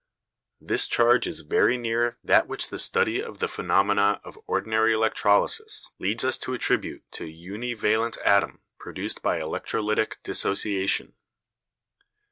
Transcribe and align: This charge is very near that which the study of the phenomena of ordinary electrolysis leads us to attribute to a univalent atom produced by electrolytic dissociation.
This 0.59 0.87
charge 0.87 1.27
is 1.27 1.41
very 1.41 1.77
near 1.77 2.17
that 2.23 2.47
which 2.47 2.69
the 2.69 2.79
study 2.79 3.21
of 3.21 3.37
the 3.37 3.47
phenomena 3.47 4.19
of 4.23 4.35
ordinary 4.47 4.93
electrolysis 4.93 5.91
leads 5.99 6.25
us 6.25 6.39
to 6.39 6.55
attribute 6.55 7.03
to 7.11 7.25
a 7.25 7.31
univalent 7.31 8.17
atom 8.25 8.61
produced 8.79 9.21
by 9.21 9.39
electrolytic 9.39 10.13
dissociation. 10.23 11.13